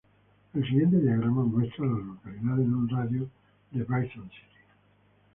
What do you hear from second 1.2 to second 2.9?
muestra a las localidades en un